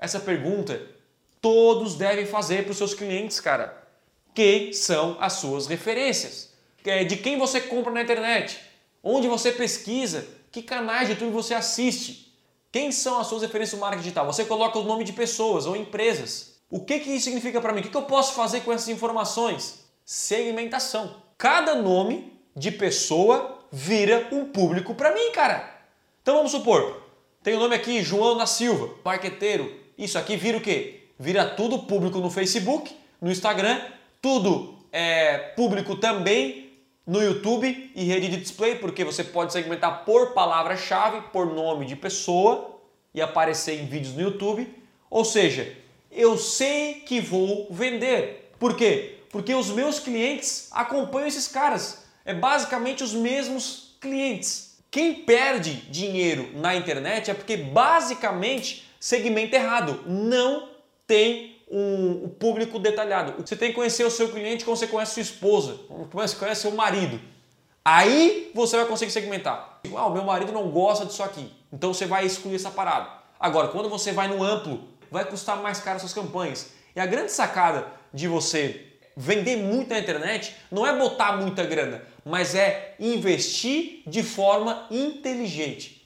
[0.00, 0.80] Essa pergunta
[1.42, 3.86] todos devem fazer para os seus clientes, cara.
[4.34, 6.54] Quem são as suas referências?
[6.82, 8.58] É, de quem você compra na internet?
[9.04, 10.26] Onde você pesquisa?
[10.50, 12.34] Que canais de YouTube você assiste?
[12.72, 14.24] Quem são as suas referências no marketing digital?
[14.24, 16.54] Você coloca o nome de pessoas ou empresas.
[16.70, 17.80] O que, que isso significa para mim?
[17.80, 19.84] O que, que eu posso fazer com essas informações?
[20.04, 21.16] Segmentação.
[21.36, 25.68] Cada nome de pessoa vira um público para mim, cara.
[26.22, 27.02] Então vamos supor,
[27.42, 29.80] tem o nome aqui João da Silva, marqueteiro.
[30.00, 31.00] Isso aqui vira o quê?
[31.18, 33.78] Vira tudo público no Facebook, no Instagram,
[34.22, 36.70] tudo é público também
[37.06, 41.94] no YouTube e rede de display, porque você pode segmentar por palavra-chave, por nome de
[41.94, 42.80] pessoa
[43.12, 44.74] e aparecer em vídeos no YouTube.
[45.10, 45.76] Ou seja,
[46.10, 48.52] eu sei que vou vender.
[48.58, 49.18] Por quê?
[49.28, 52.06] Porque os meus clientes acompanham esses caras.
[52.24, 54.69] É basicamente os mesmos clientes.
[54.90, 60.02] Quem perde dinheiro na internet é porque basicamente segmenta errado.
[60.06, 60.68] Não
[61.06, 63.40] tem um, público detalhado.
[63.44, 66.62] Você tem que conhecer o seu cliente como você conhece sua esposa, como você conhece
[66.62, 67.20] seu marido.
[67.84, 69.80] Aí você vai conseguir segmentar.
[69.96, 71.52] Ah, o meu marido não gosta disso aqui.
[71.72, 73.08] Então você vai excluir essa parada.
[73.38, 76.72] Agora, quando você vai no amplo, vai custar mais caro suas campanhas.
[76.94, 78.89] E a grande sacada de você
[79.20, 85.99] vender muito na internet não é botar muita grana, mas é investir de forma inteligente.